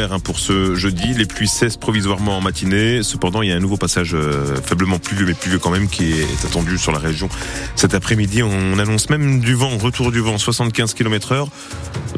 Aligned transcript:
hein, 0.00 0.18
pour 0.18 0.38
ce 0.38 0.74
jeudi. 0.74 1.14
Les 1.14 1.26
pluies 1.26 1.48
cessent 1.48 1.76
provisoirement 1.76 2.38
en 2.38 2.40
matinée. 2.40 3.02
Cependant, 3.02 3.42
il 3.42 3.50
y 3.50 3.52
a 3.52 3.56
un 3.56 3.60
nouveau 3.60 3.76
passage 3.76 4.14
euh, 4.14 4.56
faiblement 4.62 4.98
pluvieux, 4.98 5.26
mais 5.26 5.34
pluvieux 5.34 5.58
quand 5.58 5.70
même, 5.70 5.88
qui 5.88 6.12
est 6.12 6.44
attendu 6.44 6.78
sur 6.78 6.92
la 6.92 6.98
région 6.98 7.28
cet 7.76 7.94
après-midi. 7.94 8.42
On 8.42 8.78
annonce 8.78 9.10
même 9.10 9.40
du 9.40 9.54
vent, 9.54 9.76
retour 9.76 10.10
du 10.10 10.20
vent, 10.20 10.38
75 10.38 10.94
km 10.94 11.32
heure 11.32 11.48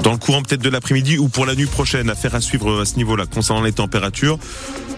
dans 0.02 0.12
le 0.12 0.18
courant 0.18 0.42
peut-être 0.42 0.62
de 0.62 0.68
l'après-midi 0.68 1.18
ou 1.18 1.28
pour 1.28 1.46
la 1.46 1.54
nuit 1.54 1.66
prochaine. 1.66 2.10
Affaire 2.10 2.34
à 2.34 2.40
suivre 2.40 2.80
à 2.80 2.84
ce 2.84 2.96
niveau-là 2.96 3.24
concernant 3.26 3.62
les 3.62 3.72
températures. 3.72 4.38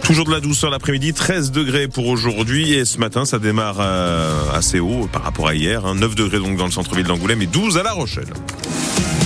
Toujours 0.03 0.25
de 0.25 0.33
la 0.33 0.41
douceur 0.41 0.71
l'après-midi, 0.71 1.15
13 1.15 1.51
degrés 1.53 1.89
pour 1.89 2.07
aujourd'hui 2.07 2.75
et 2.75 2.85
ce 2.85 2.99
matin 2.99 3.25
ça 3.25 3.39
démarre 3.39 3.79
euh, 3.81 4.53
assez 4.53 4.81
haut 4.81 5.09
par 5.13 5.23
rapport 5.23 5.49
à 5.49 5.55
hier, 5.55 5.95
9 5.95 6.11
hein. 6.11 6.15
degrés 6.17 6.39
donc 6.39 6.57
dans 6.57 6.67
le 6.67 6.71
centre-ville 6.71 7.07
d'Angoulême 7.07 7.43
et 7.43 7.47
12 7.47 7.79
à 7.79 7.83
La 7.83 7.93
Rochelle. 7.93 8.29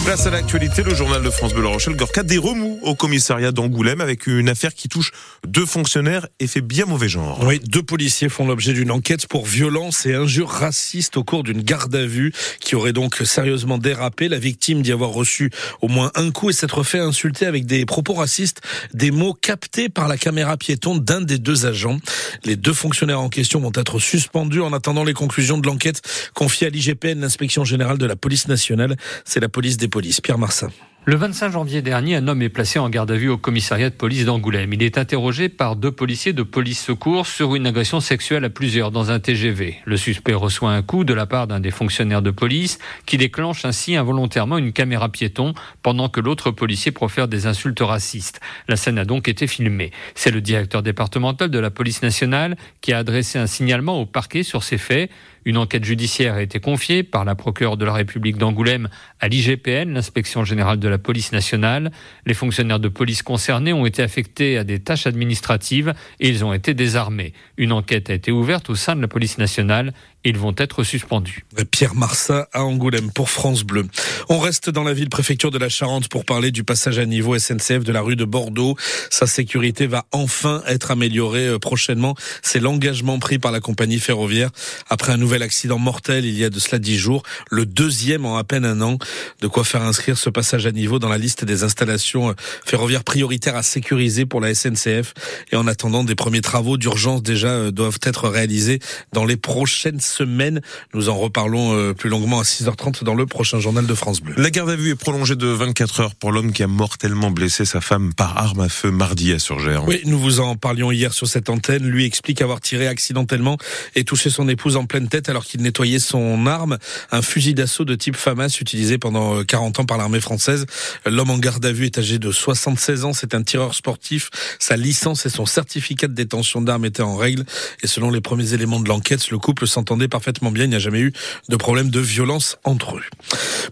Place 0.04 0.26
à 0.26 0.30
l'actualité, 0.30 0.82
le 0.82 0.94
journal 0.94 1.22
de 1.22 1.28
France 1.28 1.52
Bleu 1.52 1.68
Rochelle, 1.68 1.94
Gorka, 1.94 2.22
des 2.22 2.38
remous 2.38 2.80
au 2.82 2.94
commissariat 2.94 3.52
d'Angoulême 3.52 4.00
avec 4.00 4.26
une 4.26 4.48
affaire 4.48 4.74
qui 4.74 4.88
touche 4.88 5.12
deux 5.46 5.66
fonctionnaires 5.66 6.26
et 6.40 6.46
fait 6.46 6.62
bien 6.62 6.86
mauvais 6.86 7.08
genre. 7.08 7.38
Oui, 7.44 7.60
deux 7.60 7.82
policiers 7.82 8.30
font 8.30 8.46
l'objet 8.46 8.72
d'une 8.72 8.90
enquête 8.90 9.26
pour 9.28 9.44
violence 9.44 10.06
et 10.06 10.14
injures 10.14 10.48
racistes 10.48 11.18
au 11.18 11.22
cours 11.22 11.44
d'une 11.44 11.62
garde 11.62 11.94
à 11.94 12.06
vue 12.06 12.32
qui 12.60 12.74
aurait 12.74 12.94
donc 12.94 13.16
sérieusement 13.24 13.76
dérapé. 13.78 14.28
La 14.28 14.38
victime 14.38 14.80
d'y 14.80 14.90
avoir 14.90 15.10
reçu 15.10 15.50
au 15.82 15.88
moins 15.88 16.10
un 16.14 16.30
coup 16.30 16.50
et 16.50 16.54
s'être 16.54 16.82
fait 16.82 16.98
insulter 16.98 17.44
avec 17.44 17.66
des 17.66 17.84
propos 17.84 18.14
racistes, 18.14 18.62
des 18.94 19.10
mots 19.10 19.34
captés 19.34 19.90
par 19.90 20.08
la 20.08 20.16
caméra 20.16 20.56
piéton 20.56 20.96
d'un 20.96 21.20
des 21.20 21.38
deux 21.38 21.66
agents. 21.66 21.98
Les 22.44 22.56
deux 22.56 22.72
fonctionnaires 22.72 23.20
en 23.20 23.28
question 23.28 23.60
vont 23.60 23.72
être 23.74 23.98
suspendus 23.98 24.62
en 24.62 24.72
attendant 24.72 25.04
les 25.04 25.14
conclusions 25.14 25.58
de 25.58 25.66
l'enquête 25.66 26.00
confiée 26.34 26.68
à 26.68 26.70
l'IGPN, 26.70 27.20
l'inspection 27.20 27.64
générale 27.64 27.98
de 27.98 28.06
la 28.06 28.16
police 28.16 28.48
nationale. 28.48 28.96
C'est 29.24 29.40
la 29.40 29.48
police 29.50 29.76
des 29.76 29.89
police. 29.90 30.20
Pierre 30.20 30.38
Marsin. 30.38 30.70
Le 31.06 31.16
25 31.16 31.52
janvier 31.52 31.80
dernier, 31.80 32.16
un 32.16 32.28
homme 32.28 32.42
est 32.42 32.50
placé 32.50 32.78
en 32.78 32.90
garde 32.90 33.10
à 33.10 33.16
vue 33.16 33.30
au 33.30 33.38
commissariat 33.38 33.88
de 33.88 33.94
police 33.94 34.26
d'Angoulême. 34.26 34.74
Il 34.74 34.82
est 34.82 34.98
interrogé 34.98 35.48
par 35.48 35.74
deux 35.74 35.90
policiers 35.90 36.34
de 36.34 36.42
police 36.42 36.84
secours 36.84 37.26
sur 37.26 37.54
une 37.54 37.66
agression 37.66 38.00
sexuelle 38.00 38.44
à 38.44 38.50
plusieurs 38.50 38.90
dans 38.90 39.10
un 39.10 39.18
TGV. 39.18 39.76
Le 39.86 39.96
suspect 39.96 40.34
reçoit 40.34 40.72
un 40.72 40.82
coup 40.82 41.04
de 41.04 41.14
la 41.14 41.24
part 41.24 41.46
d'un 41.46 41.58
des 41.58 41.70
fonctionnaires 41.70 42.20
de 42.20 42.30
police 42.30 42.78
qui 43.06 43.16
déclenche 43.16 43.64
ainsi 43.64 43.96
involontairement 43.96 44.58
une 44.58 44.74
caméra 44.74 45.08
piéton 45.08 45.54
pendant 45.82 46.10
que 46.10 46.20
l'autre 46.20 46.50
policier 46.50 46.92
profère 46.92 47.28
des 47.28 47.46
insultes 47.46 47.80
racistes. 47.80 48.40
La 48.68 48.76
scène 48.76 48.98
a 48.98 49.06
donc 49.06 49.26
été 49.26 49.46
filmée. 49.46 49.92
C'est 50.14 50.30
le 50.30 50.42
directeur 50.42 50.82
départemental 50.82 51.48
de 51.48 51.58
la 51.58 51.70
police 51.70 52.02
nationale 52.02 52.58
qui 52.82 52.92
a 52.92 52.98
adressé 52.98 53.38
un 53.38 53.46
signalement 53.46 53.98
au 54.02 54.04
parquet 54.04 54.42
sur 54.42 54.62
ces 54.62 54.76
faits. 54.76 55.10
Une 55.46 55.56
enquête 55.56 55.84
judiciaire 55.84 56.34
a 56.34 56.42
été 56.42 56.60
confiée 56.60 57.02
par 57.02 57.24
la 57.24 57.34
procureure 57.34 57.78
de 57.78 57.86
la 57.86 57.94
République 57.94 58.36
d'Angoulême 58.36 58.90
à 59.20 59.28
l'IGPN, 59.28 59.94
l'inspection 59.94 60.44
générale 60.44 60.78
de 60.78 60.89
la 60.90 60.98
police 60.98 61.32
nationale. 61.32 61.90
Les 62.26 62.34
fonctionnaires 62.34 62.80
de 62.80 62.88
police 62.88 63.22
concernés 63.22 63.72
ont 63.72 63.86
été 63.86 64.02
affectés 64.02 64.58
à 64.58 64.64
des 64.64 64.80
tâches 64.80 65.06
administratives 65.06 65.94
et 66.18 66.28
ils 66.28 66.44
ont 66.44 66.52
été 66.52 66.74
désarmés. 66.74 67.32
Une 67.56 67.72
enquête 67.72 68.10
a 68.10 68.14
été 68.14 68.30
ouverte 68.30 68.68
au 68.68 68.74
sein 68.74 68.96
de 68.96 69.00
la 69.00 69.08
police 69.08 69.38
nationale 69.38 69.94
ils 70.24 70.36
vont 70.36 70.54
être 70.56 70.84
suspendus. 70.84 71.44
Pierre 71.70 71.94
Marsat 71.94 72.48
à 72.52 72.64
Angoulême 72.64 73.10
pour 73.10 73.30
France 73.30 73.62
Bleu. 73.64 73.86
On 74.28 74.38
reste 74.38 74.68
dans 74.68 74.84
la 74.84 74.92
ville-préfecture 74.92 75.50
de 75.50 75.58
la 75.58 75.68
Charente 75.68 76.08
pour 76.08 76.24
parler 76.24 76.50
du 76.50 76.62
passage 76.62 76.98
à 76.98 77.06
niveau 77.06 77.38
SNCF 77.38 77.84
de 77.84 77.92
la 77.92 78.02
rue 78.02 78.16
de 78.16 78.24
Bordeaux. 78.24 78.76
Sa 79.10 79.26
sécurité 79.26 79.86
va 79.86 80.06
enfin 80.12 80.62
être 80.66 80.90
améliorée 80.90 81.46
euh, 81.46 81.58
prochainement. 81.58 82.14
C'est 82.42 82.60
l'engagement 82.60 83.18
pris 83.18 83.38
par 83.38 83.50
la 83.50 83.60
compagnie 83.60 83.98
ferroviaire 83.98 84.50
après 84.88 85.12
un 85.12 85.16
nouvel 85.16 85.42
accident 85.42 85.78
mortel 85.78 86.24
il 86.26 86.38
y 86.38 86.44
a 86.44 86.50
de 86.50 86.58
cela 86.58 86.78
dix 86.78 86.98
jours, 86.98 87.22
le 87.50 87.64
deuxième 87.64 88.26
en 88.26 88.36
à 88.36 88.44
peine 88.44 88.64
un 88.64 88.80
an. 88.82 88.98
De 89.40 89.46
quoi 89.46 89.64
faire 89.64 89.82
inscrire 89.82 90.18
ce 90.18 90.28
passage 90.28 90.66
à 90.66 90.72
niveau 90.72 90.98
dans 90.98 91.08
la 91.08 91.18
liste 91.18 91.44
des 91.44 91.64
installations 91.64 92.30
euh, 92.30 92.34
ferroviaires 92.64 93.04
prioritaires 93.04 93.56
à 93.56 93.62
sécuriser 93.62 94.26
pour 94.26 94.40
la 94.40 94.54
SNCF. 94.54 95.14
Et 95.52 95.56
en 95.56 95.66
attendant, 95.66 96.04
des 96.04 96.14
premiers 96.14 96.42
travaux 96.42 96.76
d'urgence 96.76 97.22
déjà 97.22 97.48
euh, 97.48 97.70
doivent 97.70 98.00
être 98.02 98.28
réalisés 98.28 98.80
dans 99.12 99.24
les 99.24 99.36
prochaines 99.36 100.00
semaine. 100.10 100.60
Nous 100.94 101.08
en 101.08 101.16
reparlons 101.16 101.74
euh, 101.74 101.94
plus 101.94 102.10
longuement 102.10 102.40
à 102.40 102.42
6h30 102.42 103.04
dans 103.04 103.14
le 103.14 103.26
prochain 103.26 103.60
journal 103.60 103.86
de 103.86 103.94
France 103.94 104.20
Bleu. 104.20 104.34
La 104.36 104.50
garde 104.50 104.70
à 104.70 104.76
vue 104.76 104.90
est 104.90 104.96
prolongée 104.96 105.36
de 105.36 105.46
24 105.46 106.00
heures 106.00 106.14
pour 106.14 106.32
l'homme 106.32 106.52
qui 106.52 106.62
a 106.62 106.66
mortellement 106.66 107.30
blessé 107.30 107.64
sa 107.64 107.80
femme 107.80 108.12
par 108.14 108.36
arme 108.36 108.60
à 108.60 108.68
feu 108.68 108.90
mardi 108.90 109.32
à 109.32 109.38
Surgère. 109.38 109.86
Oui, 109.86 110.00
nous 110.04 110.18
vous 110.18 110.40
en 110.40 110.56
parlions 110.56 110.92
hier 110.92 111.12
sur 111.12 111.26
cette 111.26 111.48
antenne. 111.48 111.86
Lui 111.86 112.04
explique 112.04 112.42
avoir 112.42 112.60
tiré 112.60 112.86
accidentellement 112.86 113.56
et 113.94 114.04
touché 114.04 114.30
son 114.30 114.48
épouse 114.48 114.76
en 114.76 114.86
pleine 114.86 115.08
tête 115.08 115.28
alors 115.28 115.44
qu'il 115.44 115.62
nettoyait 115.62 115.98
son 115.98 116.46
arme, 116.46 116.78
un 117.10 117.22
fusil 117.22 117.54
d'assaut 117.54 117.84
de 117.84 117.94
type 117.94 118.16
FAMAS 118.16 118.58
utilisé 118.60 118.98
pendant 118.98 119.44
40 119.44 119.78
euh, 119.78 119.82
ans 119.82 119.86
par 119.86 119.98
l'armée 119.98 120.20
française. 120.20 120.66
L'homme 121.06 121.30
en 121.30 121.38
garde 121.38 121.64
à 121.64 121.72
vue 121.72 121.86
est 121.86 121.98
âgé 121.98 122.18
de 122.18 122.32
76 122.32 123.04
ans, 123.04 123.12
c'est 123.12 123.34
un 123.34 123.42
tireur 123.42 123.74
sportif. 123.74 124.30
Sa 124.58 124.76
licence 124.76 125.26
et 125.26 125.30
son 125.30 125.46
certificat 125.46 126.08
de 126.08 126.14
détention 126.14 126.60
d'armes 126.60 126.84
étaient 126.84 127.02
en 127.02 127.16
règle 127.16 127.44
et 127.82 127.86
selon 127.86 128.10
les 128.10 128.20
premiers 128.20 128.54
éléments 128.54 128.80
de 128.80 128.88
l'enquête, 128.88 129.30
le 129.30 129.38
couple 129.38 129.66
s'entendait 129.66 129.99
parfaitement 130.08 130.50
bien. 130.50 130.64
Il 130.64 130.70
n'y 130.70 130.76
a 130.76 130.80
jamais 130.80 131.00
eu 131.00 131.12
de 131.48 131.56
problème 131.56 131.90
de 131.90 132.00
violence 132.00 132.58
entre 132.64 132.96
eux. 132.96 133.02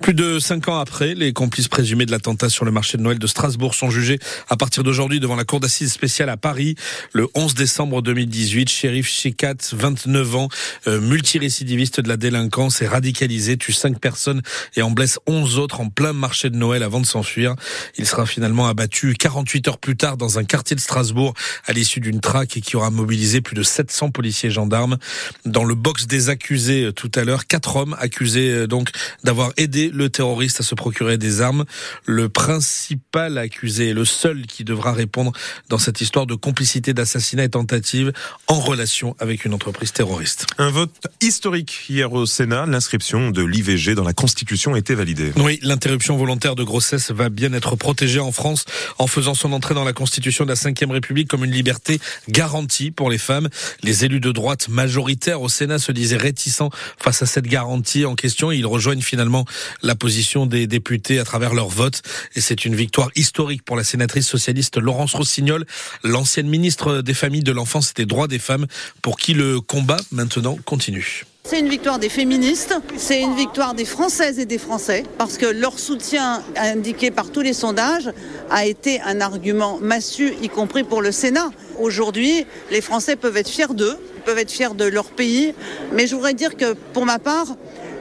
Plus 0.01 0.15
de 0.15 0.39
cinq 0.39 0.69
ans 0.69 0.79
après, 0.79 1.15
les 1.15 1.33
complices 1.33 1.69
présumés 1.69 2.07
de 2.07 2.11
l'attentat 2.11 2.49
sur 2.49 2.65
le 2.65 2.71
marché 2.71 2.99
de 2.99 3.03
Noël 3.03 3.19
de 3.19 3.27
Strasbourg 3.27 3.75
sont 3.75 3.91
jugés 3.91 4.19
à 4.49 4.57
partir 4.57 4.83
d'aujourd'hui 4.83 5.21
devant 5.21 5.37
la 5.37 5.45
cour 5.45 5.61
d'assises 5.61 5.93
spéciale 5.93 6.29
à 6.29 6.37
Paris. 6.37 6.75
Le 7.13 7.29
11 7.35 7.55
décembre 7.55 8.03
2018, 8.03 8.69
shérif 8.69 9.09
Chicat, 9.09 9.55
29 9.73 10.37
ans, 10.37 10.49
euh, 10.87 11.01
multirécidiviste 11.01 12.01
de 12.01 12.09
la 12.09 12.17
délinquance, 12.17 12.83
est 12.83 12.89
radicalisé, 12.89 13.57
tue 13.57 13.73
cinq 13.73 13.99
personnes 14.01 14.43
et 14.77 14.83
en 14.83 14.91
blesse 14.91 15.19
11 15.27 15.59
autres 15.59 15.81
en 15.81 15.89
plein 15.89 16.13
marché 16.13 16.51
de 16.51 16.57
Noël 16.57 16.83
avant 16.83 17.01
de 17.01 17.07
s'enfuir. 17.07 17.55
Il 17.97 18.07
sera 18.07 18.27
finalement 18.27 18.67
abattu 18.67 19.15
48 19.15 19.69
heures 19.69 19.79
plus 19.79 19.97
tard 19.97 20.17
dans 20.17 20.39
un 20.39 20.45
quartier 20.45 20.77
de 20.77 20.81
Strasbourg 20.81 21.35
à 21.67 21.73
l'issue 21.73 22.01
d'une 22.01 22.21
traque 22.21 22.49
qui 22.49 22.77
aura 22.77 22.91
mobilisé 22.91 23.41
plus 23.41 23.55
de 23.55 23.63
700 23.63 24.11
policiers 24.11 24.49
et 24.49 24.53
gendarmes. 24.53 24.99
Dans 25.45 25.65
le 25.65 25.75
box 25.75 26.07
des 26.07 26.18
accusés 26.27 26.85
euh, 26.85 26.93
tout 26.93 27.11
à 27.15 27.25
l'heure. 27.25 27.47
Quatre 27.47 27.77
hommes 27.77 27.97
accusés 27.99 28.51
euh, 28.51 28.67
donc 28.67 28.91
d'avoir 29.25 29.53
aidé 29.57 29.91
le 29.93 30.11
terroriste 30.11 30.61
à 30.61 30.63
se 30.65 30.75
procurer 30.75 31.19
des 31.19 31.41
armes. 31.41 31.65
Le 32.05 32.29
principal 32.29 33.39
accusé, 33.39 33.93
le 33.93 34.05
seul 34.05 34.47
qui 34.47 34.65
devra 34.65 34.93
répondre 34.93 35.33
dans 35.69 35.79
cette 35.79 36.01
histoire 36.01 36.27
de 36.27 36.35
complicité 36.35 36.93
d'assassinat 36.93 37.45
et 37.45 37.49
tentative 37.49 38.13
en 38.47 38.61
relation 38.61 39.17
avec 39.19 39.45
une 39.45 39.55
entreprise 39.55 39.93
terroriste. 39.93 40.47
Un 40.59 40.71
vote 40.71 40.91
historique 41.21 41.87
hier 41.89 42.13
au 42.13 42.27
Sénat. 42.27 42.67
L'inscription 42.67 43.31
de 43.31 43.43
l'IVG 43.43 43.95
dans 43.95 44.05
la 44.05 44.13
Constitution 44.13 44.75
a 44.75 44.79
été 44.79 44.95
validée. 44.95 45.33
Oui, 45.37 45.59
l'interruption 45.63 46.17
volontaire 46.17 46.55
de 46.55 46.65
grossesse 46.65 47.11
va 47.11 47.29
bien 47.29 47.53
être 47.53 47.77
protégée 47.77 48.21
en 48.21 48.33
France 48.33 48.65
en 48.99 49.07
faisant 49.07 49.35
son 49.35 49.53
entrée 49.53 49.75
dans 49.75 49.85
la 49.85 49.93
Constitution 49.93 50.45
de 50.45 50.51
la 50.51 50.55
Ve 50.55 50.91
République 50.91 51.29
comme 51.29 51.45
une 51.45 51.53
liberté 51.53 52.01
garantie 52.29 52.91
pour 52.91 53.11
les 53.11 53.19
femmes. 53.19 53.49
Les 53.83 54.05
élus 54.05 54.21
de 54.21 54.33
droite 54.33 54.69
majoritaires 54.69 55.43
au 55.43 55.49
Sénat 55.49 55.79
se 55.79 55.93
disait 56.09 56.17
réticent 56.17 56.63
face 56.99 57.23
à 57.23 57.27
cette 57.27 57.47
garantie 57.47 58.05
en 58.05 58.15
question. 58.15 58.51
Ils 58.51 58.67
rejoignent 58.67 59.03
finalement 59.03 59.45
la 59.83 59.95
position 59.95 60.47
des 60.47 60.67
députés 60.67 61.19
à 61.19 61.25
travers 61.25 61.55
leur 61.55 61.69
vote. 61.69 62.03
Et 62.35 62.41
c'est 62.41 62.65
une 62.65 62.75
victoire 62.75 63.11
historique 63.15 63.63
pour 63.63 63.77
la 63.77 63.85
sénatrice 63.85 64.27
socialiste 64.27 64.79
Laurence 64.79 65.15
Rossignol, 65.15 65.67
l'ancienne 66.03 66.49
ministre 66.49 67.03
des 67.03 67.15
Familles, 67.15 67.43
de 67.43 67.53
l'Enfance 67.53 67.91
et 67.91 68.03
des 68.03 68.07
Droits 68.07 68.29
des 68.29 68.39
Femmes, 68.39 68.67
pour 69.03 69.19
qui 69.19 69.35
le 69.35 69.61
combat 69.61 69.99
maintenant 70.13 70.59
continue. 70.65 71.25
C'est 71.45 71.61
une 71.61 71.71
victoire 71.71 71.99
des 71.99 72.11
féministes, 72.11 72.75
c'est 72.99 73.23
une 73.23 73.35
victoire 73.35 73.73
des 73.73 73.87
Françaises 73.87 74.39
et 74.39 74.45
des 74.45 74.59
Français, 74.59 75.05
parce 75.17 75.39
que 75.39 75.47
leur 75.47 75.79
soutien 75.79 76.43
indiqué 76.57 77.11
par 77.11 77.33
tous 77.33 77.41
les 77.41 77.55
sondages 77.55 78.11
a 78.51 78.67
été 78.67 79.01
un 79.01 79.23
argument 79.23 79.79
massu, 79.81 80.35
y 80.43 80.51
compris 80.51 80.85
pour 80.85 81.01
le 81.01 81.11
Sénat. 81.11 81.49
Aujourd'hui, 81.81 82.45
les 82.71 82.83
Français 82.83 83.17
peuvent 83.17 83.37
être 83.39 83.49
fiers 83.49 83.73
d'eux, 83.75 83.97
peuvent 84.19 84.39
être 84.39 84.51
fiers 84.51 84.75
de 84.77 84.85
leur 84.85 85.07
pays, 85.07 85.55
mais 85.93 86.07
je 86.07 86.15
voudrais 86.15 86.35
dire 86.35 86.57
que 86.57 86.75
pour 86.93 87.07
ma 87.07 87.19
part, 87.19 87.57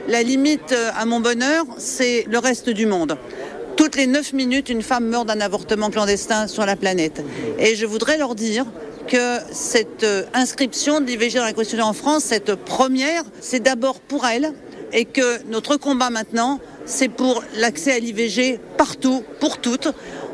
la 0.08 0.22
limite 0.22 0.74
à 0.96 1.04
mon 1.04 1.20
bonheur, 1.20 1.64
c'est 1.76 2.24
le 2.30 2.38
reste 2.38 2.70
du 2.70 2.86
monde. 2.86 3.16
Toutes 3.76 3.94
les 3.94 4.06
9 4.06 4.32
minutes, 4.32 4.70
une 4.70 4.82
femme 4.82 5.06
meurt 5.06 5.26
d'un 5.26 5.40
avortement 5.40 5.90
clandestin 5.90 6.48
sur 6.48 6.66
la 6.66 6.74
planète. 6.74 7.22
Et 7.58 7.76
je 7.76 7.86
voudrais 7.86 8.18
leur 8.18 8.34
dire 8.34 8.66
que 9.08 9.38
cette 9.52 10.04
euh, 10.04 10.24
inscription 10.34 11.00
de 11.00 11.06
l'IVG 11.06 11.38
dans 11.38 11.44
la 11.44 11.52
Constitution 11.52 11.86
en 11.86 11.92
France, 11.92 12.24
cette 12.24 12.54
première, 12.56 13.22
c'est 13.40 13.60
d'abord 13.60 14.00
pour 14.00 14.26
elle 14.26 14.52
et 14.92 15.04
que 15.04 15.44
notre 15.46 15.76
combat 15.76 16.10
maintenant, 16.10 16.60
c'est 16.84 17.08
pour 17.08 17.42
l'accès 17.56 17.92
à 17.92 17.98
l'IVG 17.98 18.60
partout, 18.76 19.22
pour 19.40 19.58
toutes. 19.58 19.88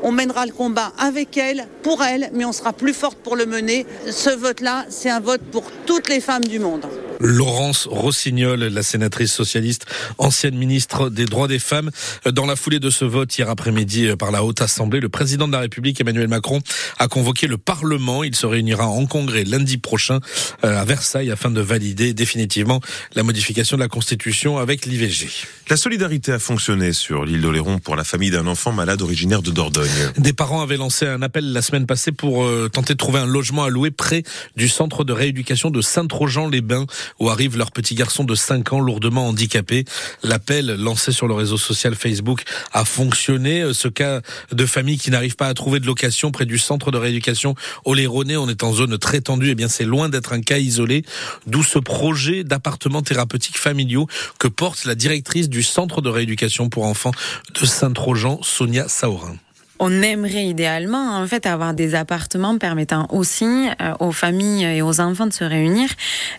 On 0.06 0.12
mènera 0.12 0.44
le 0.44 0.52
combat 0.52 0.92
avec 0.98 1.38
elle, 1.38 1.66
pour 1.82 2.02
elle, 2.04 2.28
mais 2.34 2.44
on 2.44 2.52
sera 2.52 2.74
plus 2.74 2.92
forte 2.92 3.16
pour 3.18 3.36
le 3.36 3.46
mener. 3.46 3.86
Ce 4.10 4.28
vote-là, 4.28 4.84
c'est 4.90 5.08
un 5.08 5.20
vote 5.20 5.40
pour 5.50 5.64
toutes 5.86 6.10
les 6.10 6.20
femmes 6.20 6.44
du 6.44 6.58
monde. 6.58 6.86
Laurence 7.20 7.86
Rossignol, 7.90 8.60
la 8.60 8.82
sénatrice 8.82 9.32
socialiste, 9.32 9.86
ancienne 10.18 10.56
ministre 10.56 11.10
des 11.10 11.24
droits 11.24 11.48
des 11.48 11.58
femmes. 11.58 11.90
Dans 12.26 12.46
la 12.46 12.56
foulée 12.56 12.80
de 12.80 12.90
ce 12.90 13.04
vote 13.04 13.36
hier 13.36 13.48
après-midi 13.48 14.08
par 14.18 14.30
la 14.30 14.44
Haute 14.44 14.60
Assemblée, 14.60 15.00
le 15.00 15.08
président 15.08 15.46
de 15.46 15.52
la 15.52 15.60
République, 15.60 16.00
Emmanuel 16.00 16.28
Macron, 16.28 16.60
a 16.98 17.08
convoqué 17.08 17.46
le 17.46 17.58
Parlement. 17.58 18.24
Il 18.24 18.34
se 18.34 18.46
réunira 18.46 18.86
en 18.86 19.06
congrès 19.06 19.44
lundi 19.44 19.78
prochain 19.78 20.20
euh, 20.64 20.80
à 20.80 20.84
Versailles 20.84 21.30
afin 21.30 21.50
de 21.50 21.60
valider 21.60 22.14
définitivement 22.14 22.80
la 23.14 23.22
modification 23.22 23.76
de 23.76 23.82
la 23.82 23.88
Constitution 23.88 24.58
avec 24.58 24.86
l'IVG. 24.86 25.28
La 25.70 25.76
solidarité 25.76 26.32
a 26.32 26.38
fonctionné 26.38 26.92
sur 26.92 27.24
l'île 27.24 27.40
d'Oléron 27.40 27.78
pour 27.78 27.96
la 27.96 28.04
famille 28.04 28.30
d'un 28.30 28.46
enfant 28.46 28.72
malade 28.72 29.02
originaire 29.02 29.42
de 29.42 29.50
Dordogne. 29.50 29.88
Des 30.18 30.32
parents 30.32 30.60
avaient 30.60 30.76
lancé 30.76 31.06
un 31.06 31.22
appel 31.22 31.52
la 31.52 31.62
semaine 31.62 31.86
passée 31.86 32.12
pour 32.12 32.44
euh, 32.44 32.68
tenter 32.68 32.94
de 32.94 32.98
trouver 32.98 33.20
un 33.20 33.26
logement 33.26 33.64
à 33.64 33.70
louer 33.70 33.90
près 33.90 34.22
du 34.56 34.68
centre 34.68 35.04
de 35.04 35.12
rééducation 35.12 35.70
de 35.70 35.80
Saint-Trojan-les-Bains 35.80 36.86
où 37.20 37.30
arrive 37.30 37.56
leur 37.56 37.70
petit 37.70 37.94
garçon 37.94 38.24
de 38.24 38.34
5 38.34 38.72
ans 38.72 38.80
lourdement 38.80 39.28
handicapé. 39.28 39.84
L'appel 40.22 40.66
lancé 40.78 41.12
sur 41.12 41.26
le 41.26 41.34
réseau 41.34 41.58
social 41.58 41.94
Facebook 41.94 42.42
a 42.72 42.84
fonctionné. 42.84 43.72
Ce 43.72 43.88
cas 43.88 44.20
de 44.52 44.66
famille 44.66 44.98
qui 44.98 45.10
n'arrive 45.10 45.36
pas 45.36 45.48
à 45.48 45.54
trouver 45.54 45.80
de 45.80 45.86
location 45.86 46.30
près 46.30 46.46
du 46.46 46.58
centre 46.58 46.90
de 46.90 46.98
rééducation 46.98 47.54
Oléronais, 47.84 48.36
on 48.36 48.48
est 48.48 48.62
en 48.62 48.72
zone 48.72 48.98
très 48.98 49.20
tendue, 49.20 49.48
et 49.48 49.50
eh 49.50 49.54
bien 49.54 49.68
c'est 49.68 49.84
loin 49.84 50.08
d'être 50.08 50.32
un 50.32 50.40
cas 50.40 50.58
isolé, 50.58 51.04
d'où 51.46 51.62
ce 51.62 51.78
projet 51.78 52.44
d'appartements 52.44 53.02
thérapeutiques 53.02 53.58
familiaux 53.58 54.06
que 54.38 54.48
porte 54.48 54.84
la 54.84 54.94
directrice 54.94 55.48
du 55.48 55.62
centre 55.62 56.00
de 56.00 56.08
rééducation 56.08 56.68
pour 56.68 56.84
enfants 56.84 57.12
de 57.60 57.66
Saint-Trojan, 57.66 58.40
Sonia 58.42 58.88
Saurin 58.88 59.36
on 59.80 60.02
aimerait 60.02 60.44
idéalement 60.44 61.16
en 61.16 61.26
fait 61.26 61.46
avoir 61.46 61.74
des 61.74 61.94
appartements 61.94 62.58
permettant 62.58 63.08
aussi 63.10 63.68
euh, 63.80 63.92
aux 63.98 64.12
familles 64.12 64.64
et 64.64 64.82
aux 64.82 65.00
enfants 65.00 65.26
de 65.26 65.32
se 65.32 65.42
réunir 65.42 65.88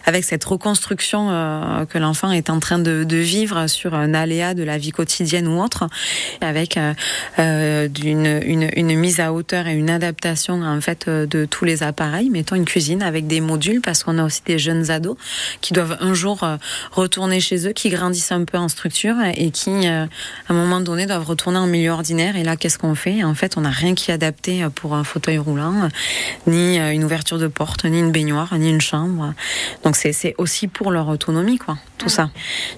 avec 0.05 0.23
cette 0.23 0.43
reconstruction 0.43 1.29
euh, 1.29 1.85
que 1.85 1.97
l'enfant 1.97 2.31
est 2.31 2.49
en 2.49 2.59
train 2.59 2.79
de, 2.79 3.05
vivre 3.15 3.67
sur 3.67 3.93
un 3.93 4.13
aléa 4.13 4.53
de 4.53 4.63
la 4.63 4.77
vie 4.77 4.91
quotidienne 4.91 5.47
ou 5.47 5.61
autre, 5.61 5.87
avec 6.41 6.77
euh, 6.77 7.87
une, 8.03 8.95
mise 8.95 9.19
à 9.19 9.33
hauteur 9.33 9.67
et 9.67 9.73
une 9.73 9.89
adaptation 9.89 10.61
en 10.63 10.81
fait 10.81 11.09
de 11.09 11.45
tous 11.45 11.65
les 11.65 11.81
appareils. 11.81 12.29
Mettons 12.29 12.55
une 12.55 12.65
cuisine 12.65 13.01
avec 13.01 13.25
des 13.27 13.41
modules 13.41 13.81
parce 13.81 14.03
qu'on 14.03 14.17
a 14.17 14.23
aussi 14.23 14.41
des 14.45 14.59
jeunes 14.59 14.91
ados 14.91 15.17
qui 15.61 15.73
doivent 15.73 15.97
un 16.01 16.13
jour 16.13 16.45
retourner 16.91 17.39
chez 17.39 17.67
eux, 17.67 17.71
qui 17.71 17.89
grandissent 17.89 18.31
un 18.31 18.43
peu 18.43 18.57
en 18.57 18.67
structure 18.67 19.15
et 19.35 19.51
qui 19.51 19.87
à 19.87 20.07
un 20.49 20.53
moment 20.53 20.81
donné 20.81 21.05
doivent 21.05 21.25
retourner 21.25 21.57
en 21.57 21.67
milieu 21.67 21.91
ordinaire. 21.91 22.35
Et 22.35 22.43
là, 22.43 22.57
qu'est-ce 22.57 22.77
qu'on 22.77 22.95
fait 22.95 23.23
fait, 23.35 23.57
on 23.57 23.61
n'a 23.61 23.69
rien 23.69 23.95
qui 23.95 24.11
est 24.11 24.13
adapté 24.13 24.65
pour 24.75 24.95
un 24.95 25.03
fauteuil 25.03 25.37
roulant, 25.37 25.89
ni 26.47 26.77
une 26.77 27.03
ouverture 27.03 27.39
de 27.39 27.47
porte, 27.47 27.85
ni 27.85 27.99
une 27.99 28.11
baignoire, 28.11 28.57
ni 28.57 28.69
une 28.69 28.81
chambre. 28.81 29.33
Donc 29.83 29.95
c'est 29.95 30.35
aussi 30.37 30.67
pour 30.67 30.91
leur 30.91 31.07
autonomie, 31.07 31.57
quoi, 31.57 31.77
tout 31.97 32.09
ça. 32.09 32.29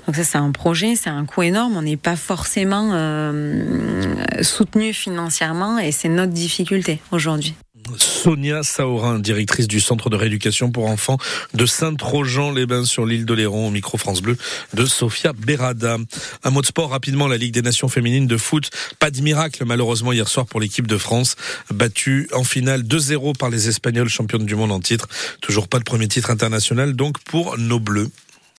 Donc 0.06 0.16
ça, 0.16 0.24
c'est 0.24 0.38
un 0.38 0.52
projet, 0.52 0.96
c'est 0.96 1.10
un 1.10 1.26
coût 1.26 1.44
énorme. 1.44 1.78
On 1.78 1.82
n'est 1.82 1.98
pas 1.98 2.16
forcément 2.16 2.92
euh, 2.94 4.16
soutenu 4.42 4.94
financièrement 4.94 5.80
et 5.80 5.92
c'est 5.92 6.10
notre 6.10 6.34
difficulté 6.34 7.02
aujourd'hui. 7.12 7.56
Sonia 7.98 8.64
Saorin, 8.64 9.20
directrice 9.20 9.68
du 9.68 9.80
centre 9.80 10.10
de 10.10 10.16
rééducation 10.16 10.72
pour 10.72 10.88
enfants 10.88 11.18
de 11.54 11.66
Saint-Trojan-les-Bains 11.66 12.86
sur 12.86 13.06
l'île 13.06 13.26
de 13.26 13.34
Léron, 13.34 13.68
au 13.68 13.72
micro 13.72 13.98
France 13.98 14.22
Bleu 14.22 14.38
de 14.74 14.86
Sofia 14.86 15.34
Berada. 15.34 15.98
Un 16.44 16.50
mot 16.50 16.62
de 16.62 16.66
sport 16.66 16.90
rapidement, 16.90 17.28
la 17.28 17.38
Ligue 17.38 17.54
des 17.54 17.62
Nations 17.62 17.88
féminines 17.88 18.28
de 18.28 18.38
foot. 18.38 18.70
Pas 19.00 19.12
de 19.12 19.22
miracle 19.22 19.64
malheureusement 19.66 20.12
hier 20.12 20.28
soir 20.28 20.46
pour 20.46 20.60
l'équipe 20.60 20.88
de 20.88 20.98
France, 20.98 21.36
battue 21.72 22.30
en 22.34 22.44
finale 22.44 22.84
2-0 22.84 23.38
par 23.38 23.50
les 23.50 23.70
Espagnols 23.70 24.10
championnes 24.10 24.46
du 24.46 24.56
monde 24.56 24.72
en 24.72 24.80
titre. 24.80 25.08
Toujours 25.42 25.68
pas 25.68 25.80
de 25.80 25.84
premier 25.84 26.08
titre 26.08 26.30
international 26.30 26.96
donc 26.96 27.20
pour 27.20 27.58
nos 27.58 27.80
Bleus. 27.80 28.10